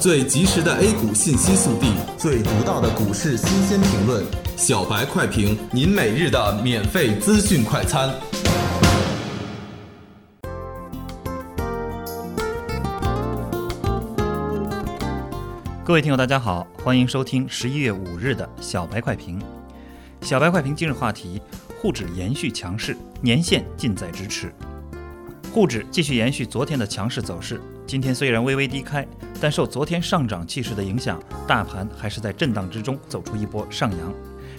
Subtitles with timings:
[0.00, 4.24] 最及时的 A 股信息速递，最独到的股市新鲜评论，
[4.56, 8.08] 小白快评，您每日的免费资讯快餐。
[15.84, 19.42] 各位听友，大家好，欢迎收听十一月五日的小白快评。
[20.20, 21.42] 小白快评今日话题：
[21.82, 24.54] 沪指延续强势，年线近在咫尺。
[25.52, 29.04] 沪指继续延续昨天的强势走势，今天虽然微微低开，
[29.40, 34.14] 但受昨天上涨气势的影响，大盘还是在震荡之中走出一波上扬。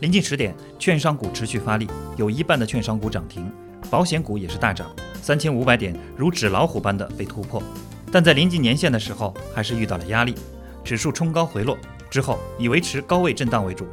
[0.00, 3.50] 临近十点，券商股持续发力，有一半的券商股涨停，
[3.90, 4.90] 保险股也是大涨，
[5.22, 7.62] 三千五百点如纸老虎般的被突破，
[8.10, 10.34] 但在临近年线的时候，还是遇到了压力，
[10.82, 11.78] 指数冲高回落
[12.10, 13.86] 之后，以维持高位震荡为主。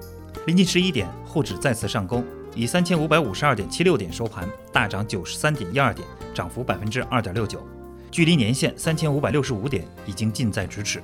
[0.48, 2.26] 临近十一点，沪指再次上攻。
[2.54, 7.66] 以三千五百五十二点七六点收盘，大涨九十三点一二点，涨幅百分之二点六九，
[8.12, 11.02] 距离年线三千五百六十五点已经近在咫尺。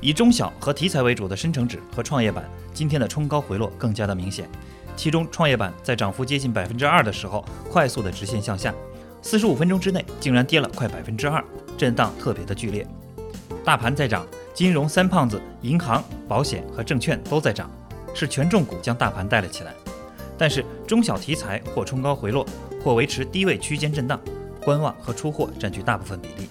[0.00, 4.48] 以中小和题材为主的深成指和创业板今天的冲高回落更加的明显，
[4.96, 8.74] 其中创业板在涨幅接近百分之二的时候，快速的直线向下，
[9.20, 11.44] 四十五分钟之内竟然跌了快百分之二，
[11.76, 12.86] 震荡特别的剧烈。
[13.62, 17.70] 大盘在涨，金融三胖子、银行、保险和证券都在涨，
[18.14, 19.72] 是权重股将大盘带了起来。
[20.36, 22.44] 但是中小题材或冲高回落，
[22.82, 24.18] 或维持低位区间震荡，
[24.64, 26.48] 观望和出货占据大部分比例。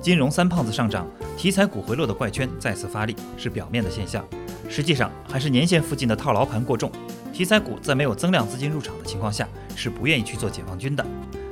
[0.00, 1.06] 金融三胖子上涨，
[1.36, 4.24] 题材股回落的怪圈再次发力，是表面的现象，
[4.68, 6.90] 实际上还是年线附近的套牢盘过重。
[7.32, 11.04] 题材股在没有增量资金入场的情况下，是不愿意去做解放军的，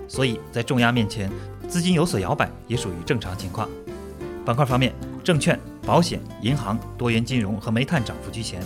[0.08, 1.30] 所以在重压面前，
[1.68, 3.68] 资金有所摇摆也属于正常情况。
[4.44, 8.62] 板块方面，证券、保险、银行、多元金融和煤炭涨幅居前。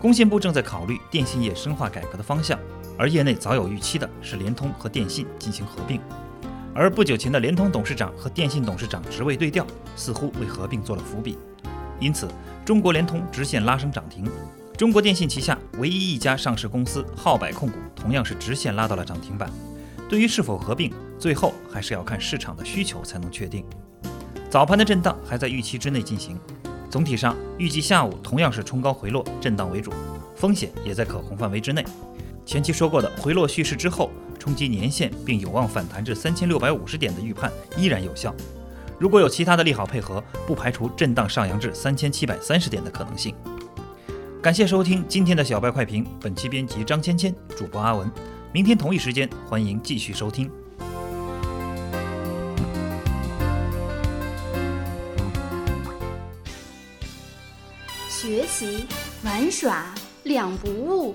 [0.00, 2.58] 工信部正在考虑电信业深化改革的方向，
[2.98, 6.00] 而业内早有预期的是联通和电信进行合并。
[6.74, 11.36] 而不久前的联通董事长和电信董事长职位对调，似乎为合并做了伏笔。
[12.00, 12.26] 因此，
[12.64, 14.24] 中国联通直线拉升涨停。
[14.76, 19.50] 中国电信旗下唯一一家上市公司浩百控股同样是直线拉到了涨停板。
[20.08, 23.64] 对于是否合并，最后还是要看市场的需求才能确定。
[24.48, 26.38] 早盘的震荡还在预期之内进行。
[26.90, 29.92] 总体上，预计下午同样是冲高回落，震荡为主，
[30.34, 31.84] 风险也在可控范围之内。
[32.44, 34.10] 前期说过的回落蓄势之后，
[34.42, 38.34] 冲击年线并有望反弹至三千六百五十点的预判依然有效。
[38.98, 43.32] 如果有其他的利好配合，不排除震荡上扬至三千七百三十点的可能性。
[44.42, 48.10] 感谢收听今天的小白快评，本期编辑张芊芊，主播阿文。
[48.52, 50.50] 明天同一时间，欢迎继续收听。
[58.08, 58.86] 学习
[59.22, 59.94] 玩耍
[60.24, 61.14] 两不误，